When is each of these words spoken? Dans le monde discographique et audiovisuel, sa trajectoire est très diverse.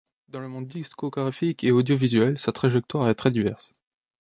Dans 0.29 0.39
le 0.39 0.47
monde 0.47 0.65
discographique 0.65 1.63
et 1.63 1.69
audiovisuel, 1.71 2.39
sa 2.39 2.51
trajectoire 2.51 3.07
est 3.07 3.13
très 3.13 3.29
diverse. 3.29 3.71